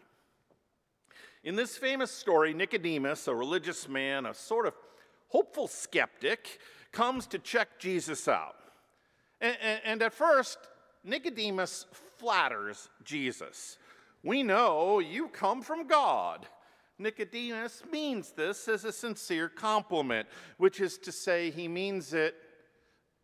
In 1.42 1.56
this 1.56 1.76
famous 1.76 2.10
story, 2.10 2.52
Nicodemus, 2.52 3.26
a 3.26 3.34
religious 3.34 3.88
man, 3.88 4.26
a 4.26 4.34
sort 4.34 4.66
of 4.66 4.74
hopeful 5.28 5.66
skeptic, 5.66 6.60
comes 6.92 7.26
to 7.28 7.38
check 7.38 7.78
Jesus 7.78 8.28
out. 8.28 8.56
And, 9.40 9.56
and, 9.62 9.80
and 9.84 10.02
at 10.02 10.12
first, 10.12 10.58
Nicodemus 11.02 11.86
flatters 12.18 12.90
Jesus. 13.04 13.78
We 14.22 14.42
know 14.42 14.98
you 14.98 15.28
come 15.28 15.62
from 15.62 15.86
God. 15.86 16.46
Nicodemus 16.98 17.84
means 17.90 18.32
this 18.32 18.68
as 18.68 18.84
a 18.84 18.92
sincere 18.92 19.48
compliment, 19.48 20.28
which 20.58 20.80
is 20.80 20.98
to 20.98 21.12
say, 21.12 21.50
he 21.50 21.68
means 21.68 22.12
it 22.12 22.34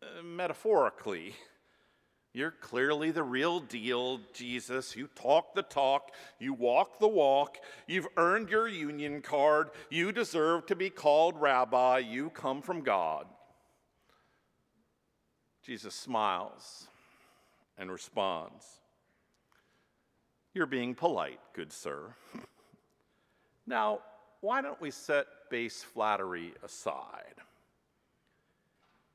uh, 0.01 0.23
metaphorically. 0.23 1.35
You're 2.37 2.51
clearly 2.51 3.09
the 3.09 3.23
real 3.23 3.59
deal, 3.59 4.19
Jesus. 4.31 4.95
You 4.95 5.09
talk 5.15 5.55
the 5.55 5.63
talk, 5.63 6.11
you 6.37 6.53
walk 6.53 6.99
the 6.99 7.07
walk, 7.07 7.57
you've 7.87 8.05
earned 8.15 8.51
your 8.51 8.67
union 8.67 9.23
card, 9.23 9.71
you 9.89 10.11
deserve 10.11 10.67
to 10.67 10.75
be 10.75 10.91
called 10.91 11.41
rabbi, 11.41 11.97
you 11.97 12.29
come 12.29 12.61
from 12.61 12.81
God. 12.81 13.25
Jesus 15.63 15.95
smiles 15.95 16.85
and 17.75 17.91
responds, 17.91 18.67
You're 20.53 20.67
being 20.67 20.93
polite, 20.93 21.39
good 21.53 21.73
sir. 21.73 22.13
now, 23.65 24.01
why 24.41 24.61
don't 24.61 24.79
we 24.79 24.91
set 24.91 25.25
base 25.49 25.81
flattery 25.81 26.53
aside? 26.63 27.41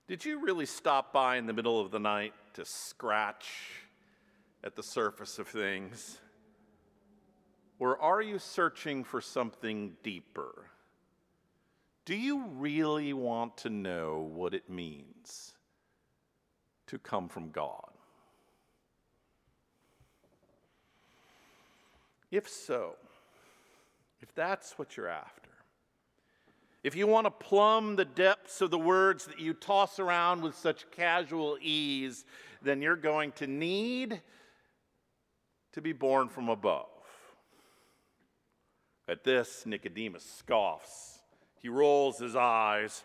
Did 0.08 0.24
you 0.24 0.40
really 0.40 0.66
stop 0.66 1.12
by 1.12 1.36
in 1.36 1.46
the 1.46 1.52
middle 1.52 1.80
of 1.80 1.92
the 1.92 2.00
night 2.00 2.34
to 2.54 2.64
scratch 2.64 3.50
at 4.64 4.76
the 4.76 4.82
surface 4.82 5.38
of 5.38 5.48
things? 5.48 6.18
Or 7.78 8.00
are 8.00 8.22
you 8.22 8.38
searching 8.38 9.02
for 9.02 9.20
something 9.20 9.96
deeper? 10.02 10.66
Do 12.04 12.16
you 12.16 12.46
really 12.56 13.12
want 13.12 13.56
to 13.58 13.70
know 13.70 14.30
what 14.32 14.54
it 14.54 14.68
means 14.68 15.54
to 16.86 16.98
come 16.98 17.28
from 17.28 17.50
God? 17.50 17.90
If 22.30 22.48
so, 22.48 22.96
if 24.20 24.34
that's 24.34 24.78
what 24.78 24.96
you're 24.96 25.08
after, 25.08 25.41
if 26.82 26.96
you 26.96 27.06
want 27.06 27.26
to 27.26 27.30
plumb 27.30 27.96
the 27.96 28.04
depths 28.04 28.60
of 28.60 28.70
the 28.70 28.78
words 28.78 29.26
that 29.26 29.38
you 29.38 29.54
toss 29.54 29.98
around 29.98 30.42
with 30.42 30.56
such 30.56 30.90
casual 30.90 31.56
ease, 31.60 32.24
then 32.60 32.82
you're 32.82 32.96
going 32.96 33.32
to 33.32 33.46
need 33.46 34.20
to 35.72 35.80
be 35.80 35.92
born 35.92 36.28
from 36.28 36.48
above. 36.48 36.86
At 39.08 39.24
this, 39.24 39.64
Nicodemus 39.66 40.24
scoffs. 40.24 41.20
He 41.60 41.68
rolls 41.68 42.18
his 42.18 42.34
eyes. 42.34 43.04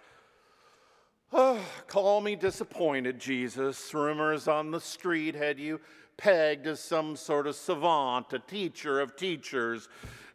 Oh, 1.31 1.59
call 1.87 2.21
me 2.21 2.35
disappointed, 2.35 3.19
Jesus. 3.19 3.93
Rumors 3.93 4.47
on 4.47 4.71
the 4.71 4.79
street 4.79 5.35
had 5.35 5.59
you 5.59 5.79
pegged 6.17 6.65
as 6.65 6.79
some 6.79 7.15
sort 7.15 7.45
of 7.45 7.55
savant, 7.55 8.33
a 8.33 8.39
teacher 8.39 8.99
of 8.99 9.15
teachers, 9.15 9.87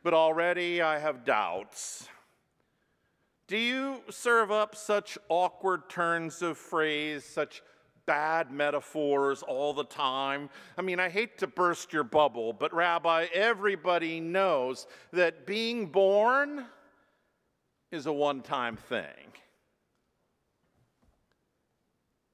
but 0.04 0.14
already 0.14 0.80
I 0.80 0.98
have 0.98 1.24
doubts. 1.24 2.08
Do 3.52 3.58
you 3.58 4.00
serve 4.08 4.50
up 4.50 4.74
such 4.74 5.18
awkward 5.28 5.90
turns 5.90 6.40
of 6.40 6.56
phrase, 6.56 7.22
such 7.22 7.60
bad 8.06 8.50
metaphors 8.50 9.42
all 9.42 9.74
the 9.74 9.84
time. 9.84 10.48
I 10.78 10.80
mean, 10.80 10.98
I 10.98 11.10
hate 11.10 11.36
to 11.36 11.46
burst 11.46 11.92
your 11.92 12.02
bubble, 12.02 12.54
but 12.54 12.72
Rabbi, 12.72 13.26
everybody 13.34 14.20
knows 14.20 14.86
that 15.12 15.46
being 15.46 15.84
born 15.84 16.64
is 17.90 18.06
a 18.06 18.12
one 18.14 18.40
time 18.40 18.78
thing. 18.78 19.34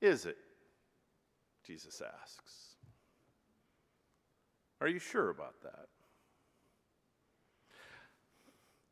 Is 0.01 0.25
it? 0.25 0.39
Jesus 1.67 2.01
asks. 2.01 2.77
Are 4.81 4.87
you 4.87 5.01
sure 5.01 5.31
about 5.31 5.61
that? 5.65 5.89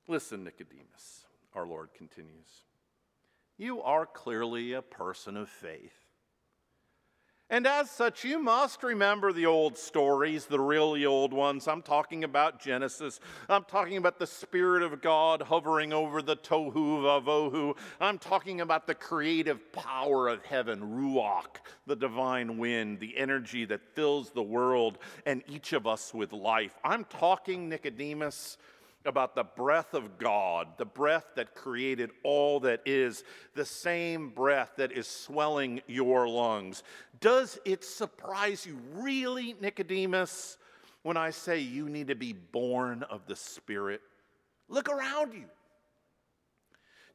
Listen, 0.09 0.43
Nicodemus, 0.43 1.26
our 1.57 1.67
Lord 1.67 1.89
continues. 1.95 2.63
You 3.59 3.83
are 3.83 4.07
clearly 4.07 4.75
a 4.75 4.83
person 4.83 5.37
of 5.37 5.49
faith. 5.49 6.07
And 7.49 7.65
as 7.65 7.89
such, 7.89 8.25
you 8.25 8.43
must 8.43 8.83
remember 8.83 9.33
the 9.33 9.47
old 9.47 9.79
stories, 9.79 10.47
the 10.47 10.59
really 10.59 11.07
old 11.07 11.33
ones. 11.33 11.69
I'm 11.69 11.81
talking 11.81 12.25
about 12.25 12.61
Genesis. 12.61 13.21
I'm 13.49 13.63
talking 13.63 13.99
about 13.99 14.19
the 14.19 14.27
Spirit 14.27 14.83
of 14.83 15.01
God 15.01 15.43
hovering 15.43 15.93
over 15.93 16.23
the 16.23 16.35
tohu 16.37 16.73
vavohu. 16.75 17.77
I'm 18.01 18.19
talking 18.19 18.63
about 18.63 18.89
the 18.89 18.97
creative 18.97 19.73
power 19.73 20.27
of 20.27 20.45
heaven, 20.45 20.81
ruach, 20.81 21.61
the 21.87 21.95
divine 21.95 22.59
wind, 22.59 22.99
the 22.99 23.17
energy 23.17 23.65
that 23.67 23.95
fills 23.95 24.31
the 24.31 24.43
world 24.43 24.99
and 25.25 25.45
each 25.47 25.73
of 25.73 25.87
us 25.87 26.13
with 26.13 26.33
life. 26.33 26.75
I'm 26.83 27.05
talking, 27.05 27.69
Nicodemus, 27.69 28.59
about 29.07 29.35
the 29.35 29.45
breath 29.45 29.95
of 29.95 30.19
God, 30.19 30.69
the 30.77 30.85
breath 30.85 31.27
that 31.37 31.55
created 31.55 32.11
all 32.23 32.61
that 32.61 32.81
is, 32.85 33.25
the 33.55 33.65
same 33.65 34.31
breath 34.31 34.73
that 34.77 34.93
is 34.93 35.07
swelling 35.07 35.81
your 35.87 36.29
lungs. 36.29 36.83
Does 37.21 37.59
it 37.65 37.85
surprise 37.85 38.67
you, 38.67 38.79
really, 38.95 39.55
Nicodemus, 39.61 40.59
when 41.03 41.17
I 41.17 41.31
say 41.31 41.59
you 41.59 41.89
need 41.89 42.09
to 42.09 42.15
be 42.15 42.33
born 42.33 43.03
of 43.05 43.27
the 43.27 43.37
Spirit? 43.37 44.01
Look 44.69 44.89
around 44.89 45.35
you. 45.35 45.45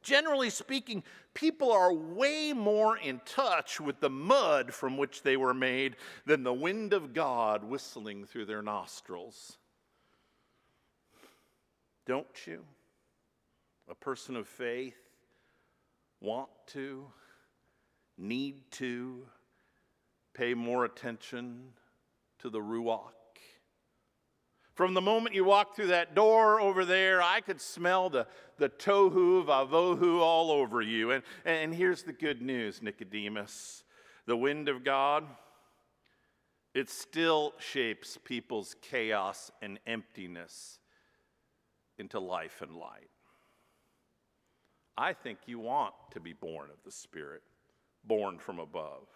Generally 0.02 0.50
speaking, 0.50 1.04
people 1.32 1.70
are 1.70 1.94
way 1.94 2.52
more 2.52 2.96
in 2.96 3.20
touch 3.24 3.80
with 3.80 4.00
the 4.00 4.10
mud 4.10 4.74
from 4.74 4.96
which 4.96 5.22
they 5.22 5.36
were 5.36 5.54
made 5.54 5.96
than 6.26 6.42
the 6.42 6.52
wind 6.52 6.92
of 6.92 7.14
God 7.14 7.62
whistling 7.62 8.24
through 8.24 8.46
their 8.46 8.62
nostrils. 8.62 9.58
Don't 12.06 12.46
you, 12.46 12.64
a 13.88 13.94
person 13.94 14.36
of 14.36 14.48
faith, 14.48 14.96
want 16.20 16.50
to, 16.68 17.06
need 18.18 18.70
to 18.72 19.26
pay 20.34 20.54
more 20.54 20.84
attention 20.84 21.68
to 22.40 22.50
the 22.50 22.60
Ruach? 22.60 23.12
From 24.74 24.94
the 24.94 25.00
moment 25.00 25.34
you 25.34 25.44
walk 25.44 25.76
through 25.76 25.88
that 25.88 26.14
door 26.14 26.60
over 26.60 26.84
there, 26.84 27.20
I 27.22 27.40
could 27.40 27.60
smell 27.60 28.08
the, 28.08 28.26
the 28.56 28.70
tohu 28.70 29.44
vavohu 29.44 30.20
all 30.20 30.50
over 30.50 30.80
you. 30.80 31.10
And, 31.10 31.22
and 31.44 31.74
here's 31.74 32.02
the 32.02 32.12
good 32.12 32.40
news, 32.40 32.82
Nicodemus 32.82 33.84
the 34.26 34.36
wind 34.36 34.68
of 34.68 34.84
God, 34.84 35.24
it 36.74 36.88
still 36.88 37.54
shapes 37.58 38.18
people's 38.24 38.76
chaos 38.80 39.50
and 39.60 39.78
emptiness 39.86 40.78
into 41.98 42.18
life 42.20 42.62
and 42.62 42.76
light. 42.76 43.10
I 44.96 45.12
think 45.12 45.38
you 45.46 45.58
want 45.58 45.94
to 46.12 46.20
be 46.20 46.32
born 46.32 46.70
of 46.70 46.76
the 46.84 46.92
Spirit, 46.92 47.42
born 48.04 48.38
from 48.38 48.58
above. 48.58 49.06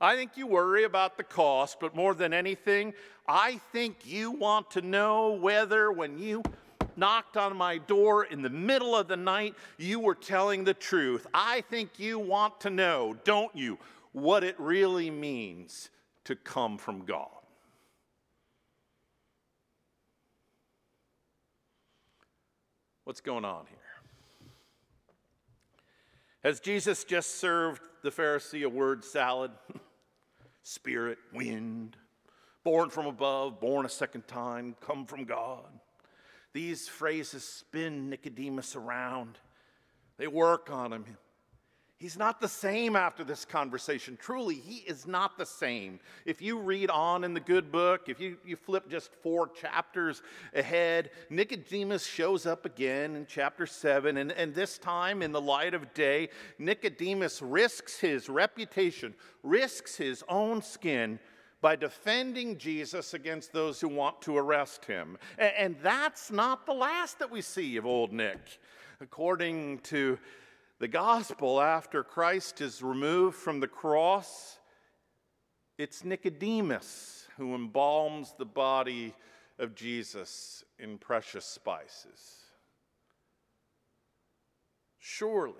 I 0.00 0.16
think 0.16 0.36
you 0.36 0.46
worry 0.46 0.84
about 0.84 1.16
the 1.16 1.24
cost, 1.24 1.78
but 1.80 1.96
more 1.96 2.14
than 2.14 2.32
anything, 2.32 2.94
I 3.26 3.60
think 3.72 4.06
you 4.06 4.30
want 4.30 4.70
to 4.72 4.82
know 4.82 5.32
whether 5.32 5.90
when 5.90 6.18
you 6.18 6.42
knocked 6.96 7.36
on 7.36 7.56
my 7.56 7.78
door 7.78 8.24
in 8.24 8.42
the 8.42 8.50
middle 8.50 8.94
of 8.94 9.08
the 9.08 9.16
night, 9.16 9.54
you 9.78 10.00
were 10.00 10.14
telling 10.14 10.64
the 10.64 10.74
truth. 10.74 11.26
I 11.32 11.62
think 11.62 11.98
you 11.98 12.18
want 12.18 12.60
to 12.60 12.70
know, 12.70 13.16
don't 13.24 13.54
you, 13.56 13.78
what 14.12 14.44
it 14.44 14.58
really 14.58 15.10
means 15.10 15.90
to 16.24 16.36
come 16.36 16.78
from 16.78 17.04
God. 17.04 17.28
What's 23.04 23.20
going 23.20 23.44
on 23.44 23.66
here? 23.68 23.78
Has 26.42 26.60
Jesus 26.60 27.04
just 27.04 27.38
served 27.38 27.82
the 28.02 28.10
Pharisee 28.10 28.64
a 28.64 28.68
word 28.68 29.04
salad? 29.04 29.50
Spirit, 30.62 31.18
wind, 31.32 31.96
born 32.64 32.88
from 32.88 33.06
above, 33.06 33.60
born 33.60 33.84
a 33.84 33.90
second 33.90 34.26
time, 34.26 34.74
come 34.80 35.04
from 35.04 35.24
God. 35.24 35.66
These 36.54 36.88
phrases 36.88 37.44
spin 37.44 38.08
Nicodemus 38.08 38.74
around. 38.74 39.38
They 40.16 40.26
work 40.26 40.70
on 40.70 40.92
him. 40.92 41.04
He's 42.04 42.18
not 42.18 42.38
the 42.38 42.48
same 42.48 42.96
after 42.96 43.24
this 43.24 43.46
conversation. 43.46 44.18
Truly, 44.20 44.56
he 44.56 44.84
is 44.86 45.06
not 45.06 45.38
the 45.38 45.46
same. 45.46 46.00
If 46.26 46.42
you 46.42 46.58
read 46.58 46.90
on 46.90 47.24
in 47.24 47.32
the 47.32 47.40
good 47.40 47.72
book, 47.72 48.10
if 48.10 48.20
you, 48.20 48.36
you 48.44 48.56
flip 48.56 48.90
just 48.90 49.10
four 49.22 49.48
chapters 49.48 50.20
ahead, 50.52 51.12
Nicodemus 51.30 52.04
shows 52.04 52.44
up 52.44 52.66
again 52.66 53.16
in 53.16 53.24
chapter 53.26 53.64
7. 53.64 54.18
And, 54.18 54.32
and 54.32 54.54
this 54.54 54.76
time, 54.76 55.22
in 55.22 55.32
the 55.32 55.40
light 55.40 55.72
of 55.72 55.94
day, 55.94 56.28
Nicodemus 56.58 57.40
risks 57.40 57.98
his 57.98 58.28
reputation, 58.28 59.14
risks 59.42 59.96
his 59.96 60.22
own 60.28 60.60
skin 60.60 61.18
by 61.62 61.74
defending 61.74 62.58
Jesus 62.58 63.14
against 63.14 63.50
those 63.54 63.80
who 63.80 63.88
want 63.88 64.20
to 64.20 64.36
arrest 64.36 64.84
him. 64.84 65.16
And, 65.38 65.52
and 65.56 65.76
that's 65.82 66.30
not 66.30 66.66
the 66.66 66.74
last 66.74 67.18
that 67.20 67.30
we 67.30 67.40
see 67.40 67.78
of 67.78 67.86
old 67.86 68.12
Nick. 68.12 68.60
According 69.00 69.78
to 69.84 70.18
the 70.80 70.88
gospel, 70.88 71.60
after 71.60 72.02
Christ 72.02 72.60
is 72.60 72.82
removed 72.82 73.36
from 73.36 73.60
the 73.60 73.68
cross, 73.68 74.58
it's 75.78 76.04
Nicodemus 76.04 77.26
who 77.36 77.56
embalms 77.56 78.36
the 78.36 78.44
body 78.44 79.14
of 79.58 79.74
Jesus 79.74 80.64
in 80.78 80.98
precious 80.98 81.44
spices. 81.44 82.44
Surely, 84.98 85.54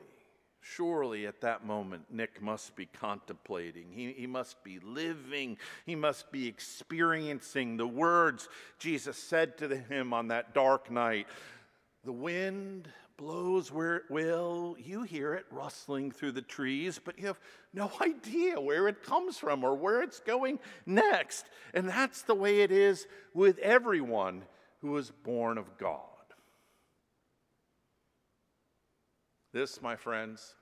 surely 0.60 1.26
at 1.26 1.40
that 1.42 1.64
moment, 1.64 2.04
Nick 2.10 2.42
must 2.42 2.74
be 2.74 2.86
contemplating. 2.86 3.92
He, 3.92 4.12
he 4.12 4.26
must 4.26 4.62
be 4.64 4.78
living. 4.80 5.58
He 5.86 5.94
must 5.94 6.32
be 6.32 6.48
experiencing 6.48 7.76
the 7.76 7.86
words 7.86 8.48
Jesus 8.78 9.16
said 9.16 9.58
to 9.58 9.76
him 9.76 10.12
on 10.12 10.28
that 10.28 10.54
dark 10.54 10.90
night 10.90 11.26
The 12.04 12.12
wind 12.12 12.88
blows 13.16 13.70
where 13.70 13.96
it 13.96 14.04
will. 14.10 14.76
You 14.78 15.02
hear 15.02 15.34
it 15.34 15.46
rustling 15.50 16.10
through 16.10 16.32
the 16.32 16.42
trees, 16.42 17.00
but 17.02 17.18
you 17.18 17.26
have 17.26 17.40
no 17.72 17.90
idea 18.00 18.60
where 18.60 18.88
it 18.88 19.02
comes 19.02 19.38
from 19.38 19.64
or 19.64 19.74
where 19.74 20.02
it's 20.02 20.20
going 20.20 20.58
next. 20.86 21.46
And 21.72 21.88
that's 21.88 22.22
the 22.22 22.34
way 22.34 22.60
it 22.60 22.70
is 22.70 23.06
with 23.32 23.58
everyone 23.58 24.42
who 24.80 24.96
is 24.96 25.10
born 25.10 25.58
of 25.58 25.78
God. 25.78 26.00
This, 29.52 29.80
my 29.80 29.94
friends, 29.94 30.54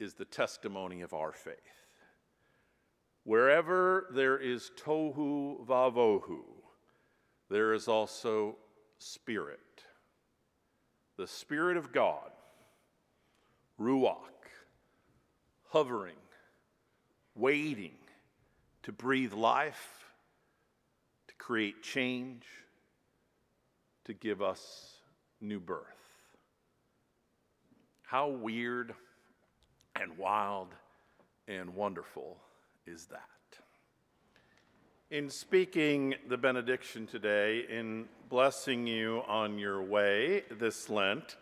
is 0.00 0.14
the 0.14 0.24
testimony 0.24 1.02
of 1.02 1.12
our 1.12 1.32
faith. 1.32 1.54
Wherever 3.24 4.06
there 4.12 4.38
is 4.38 4.70
tohu 4.82 5.66
vavohu, 5.66 6.40
there 7.50 7.74
is 7.74 7.86
also 7.86 8.56
spirit 8.98 9.60
the 11.18 11.26
Spirit 11.26 11.76
of 11.76 11.92
God, 11.92 12.30
Ruach, 13.78 14.14
hovering, 15.70 16.14
waiting 17.34 17.98
to 18.84 18.92
breathe 18.92 19.32
life, 19.32 20.04
to 21.26 21.34
create 21.34 21.82
change, 21.82 22.44
to 24.04 24.14
give 24.14 24.40
us 24.40 24.94
new 25.40 25.58
birth. 25.58 25.82
How 28.02 28.28
weird 28.28 28.94
and 30.00 30.16
wild 30.16 30.68
and 31.48 31.74
wonderful 31.74 32.38
is 32.86 33.06
that? 33.06 33.37
In 35.10 35.30
speaking 35.30 36.16
the 36.28 36.36
benediction 36.36 37.06
today, 37.06 37.64
in 37.70 38.04
blessing 38.28 38.86
you 38.86 39.22
on 39.26 39.58
your 39.58 39.82
way 39.82 40.42
this 40.50 40.90
Lent, 40.90 41.36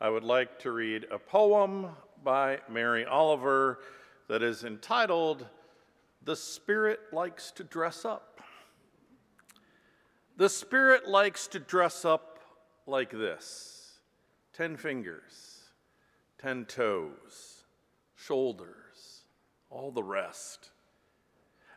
I 0.00 0.08
would 0.08 0.22
like 0.22 0.60
to 0.60 0.70
read 0.70 1.04
a 1.10 1.18
poem 1.18 1.88
by 2.22 2.60
Mary 2.70 3.04
Oliver 3.04 3.80
that 4.28 4.40
is 4.40 4.62
entitled, 4.62 5.44
The 6.22 6.36
Spirit 6.36 7.00
Likes 7.12 7.50
to 7.56 7.64
Dress 7.64 8.04
Up. 8.04 8.40
The 10.36 10.48
Spirit 10.48 11.08
likes 11.08 11.48
to 11.48 11.58
dress 11.58 12.04
up 12.04 12.38
like 12.86 13.10
this 13.10 13.98
ten 14.52 14.76
fingers, 14.76 15.64
ten 16.40 16.66
toes, 16.66 17.64
shoulders, 18.14 19.24
all 19.70 19.90
the 19.90 20.04
rest. 20.04 20.70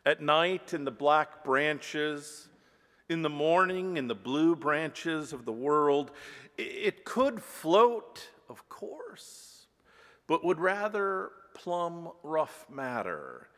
At 0.04 0.20
night, 0.20 0.74
in 0.74 0.84
the 0.84 0.90
black 0.90 1.44
branches, 1.44 2.48
in 3.08 3.22
the 3.22 3.28
morning, 3.28 3.96
in 3.96 4.08
the 4.08 4.14
blue 4.14 4.56
branches 4.56 5.32
of 5.32 5.44
the 5.44 5.52
world, 5.52 6.10
it 6.58 7.04
could 7.04 7.42
float, 7.42 8.28
of 8.48 8.68
course, 8.68 9.66
but 10.26 10.44
would 10.44 10.58
rather 10.58 11.30
plumb 11.54 12.10
rough 12.22 12.66
matter, 12.68 13.48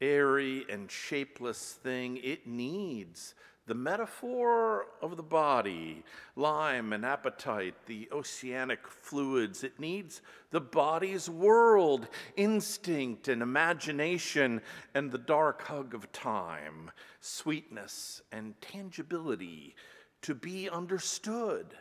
airy 0.00 0.64
and 0.70 0.90
shapeless 0.90 1.72
thing. 1.72 2.18
It 2.18 2.46
needs 2.46 3.34
the 3.68 3.74
metaphor 3.74 4.86
of 5.02 5.16
the 5.16 5.22
body, 5.22 6.02
lime 6.34 6.92
and 6.94 7.04
appetite, 7.04 7.74
the 7.86 8.08
oceanic 8.10 8.88
fluids, 8.88 9.62
it 9.62 9.78
needs 9.78 10.22
the 10.50 10.60
body's 10.60 11.28
world, 11.28 12.08
instinct 12.36 13.28
and 13.28 13.42
imagination, 13.42 14.62
and 14.94 15.12
the 15.12 15.18
dark 15.18 15.62
hug 15.62 15.94
of 15.94 16.10
time, 16.12 16.90
sweetness 17.20 18.22
and 18.32 18.58
tangibility 18.62 19.76
to 20.22 20.34
be 20.34 20.70
understood, 20.70 21.74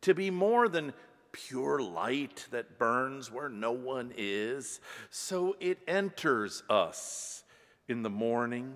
to 0.00 0.14
be 0.14 0.30
more 0.30 0.66
than 0.66 0.94
pure 1.30 1.78
light 1.78 2.46
that 2.50 2.78
burns 2.78 3.30
where 3.30 3.50
no 3.50 3.72
one 3.72 4.12
is. 4.16 4.80
So 5.10 5.56
it 5.60 5.78
enters 5.86 6.62
us 6.70 7.44
in 7.86 8.02
the 8.02 8.10
morning, 8.10 8.74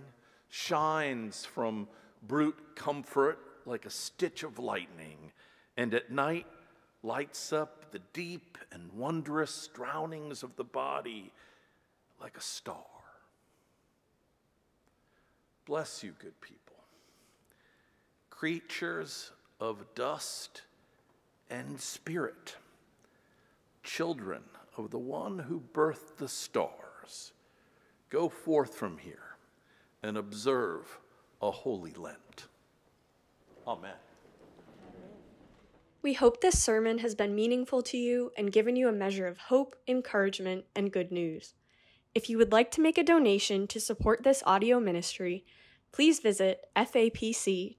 shines 0.51 1.47
from 1.47 1.89
brute 2.27 2.75
comfort 2.75 3.39
like 3.67 3.87
a 3.87 3.91
stitch 3.91 4.43
of 4.43 4.59
lightning, 4.59 5.33
and 5.77 5.95
at 5.95 6.11
night 6.11 6.47
lights 7.03 7.53
up 7.53 7.91
the 7.93 8.01
deep 8.13 8.59
and 8.73 8.93
wondrous 8.93 9.69
drownings 9.75 10.43
of 10.43 10.57
the 10.57 10.65
body 10.65 11.33
like 12.21 12.37
a 12.37 12.41
star. 12.41 12.85
Bless 15.65 16.03
you, 16.03 16.13
good 16.19 16.41
people, 16.41 16.77
creatures 18.31 19.31
of 19.61 19.85
dust 19.95 20.63
and 21.51 21.81
spirit, 21.81 22.57
children 23.85 24.43
of 24.77 24.91
the 24.91 24.99
one 24.99 25.39
who 25.39 25.63
birthed 25.73 26.17
the 26.17 26.29
stars. 26.29 27.33
Go 28.11 28.29
forth 28.29 28.75
from 28.75 28.99
here 28.99 29.37
and 30.03 30.17
observe 30.17 30.99
a 31.43 31.51
holy 31.51 31.93
Lent. 31.93 32.47
Amen. 33.67 33.95
We 36.01 36.15
hope 36.15 36.41
this 36.41 36.63
sermon 36.63 36.99
has 36.99 37.15
been 37.15 37.35
meaningful 37.35 37.83
to 37.83 37.97
you 37.97 38.33
and 38.37 38.53
given 38.53 38.77
you 38.77 38.89
a 38.89 38.93
measure 38.93 39.27
of 39.27 39.39
hope, 39.39 39.77
encouragement, 39.87 40.65
and 40.75 40.93
good 40.93 41.13
news. 41.13 41.55
If 42.15 42.29
you 42.29 42.39
would 42.39 42.53
like 42.53 42.71
to 42.73 42.81
make 42.81 42.99
a 42.99 43.05
donation 43.05 43.67
to 43.69 43.81
support 43.81 44.23
this 44.23 44.43
audio 44.45 44.81
ministry, 44.81 45.45
please 45.93 46.21
visit 46.21 46.67
fapc.org/give. 46.77 47.73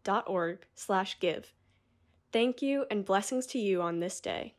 Thank 2.31 2.61
you 2.61 2.85
and 2.89 3.05
blessings 3.05 3.45
to 3.47 3.59
you 3.59 3.81
on 3.81 3.99
this 3.99 4.19
day. 4.21 4.55